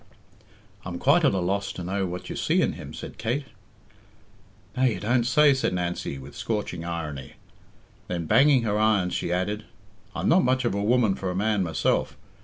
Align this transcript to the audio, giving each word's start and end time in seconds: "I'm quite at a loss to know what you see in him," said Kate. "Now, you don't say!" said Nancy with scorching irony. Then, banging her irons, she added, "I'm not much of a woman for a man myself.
"I'm 0.83 0.97
quite 0.97 1.23
at 1.23 1.35
a 1.35 1.39
loss 1.39 1.71
to 1.73 1.83
know 1.83 2.07
what 2.07 2.27
you 2.27 2.35
see 2.35 2.59
in 2.63 2.73
him," 2.73 2.91
said 2.91 3.19
Kate. 3.19 3.45
"Now, 4.75 4.85
you 4.85 4.99
don't 4.99 5.25
say!" 5.27 5.53
said 5.53 5.75
Nancy 5.75 6.17
with 6.17 6.35
scorching 6.35 6.83
irony. 6.83 7.33
Then, 8.07 8.25
banging 8.25 8.63
her 8.63 8.79
irons, 8.79 9.13
she 9.13 9.31
added, 9.31 9.65
"I'm 10.15 10.27
not 10.27 10.43
much 10.43 10.65
of 10.65 10.73
a 10.73 10.81
woman 10.81 11.13
for 11.13 11.29
a 11.29 11.35
man 11.35 11.61
myself. 11.61 12.17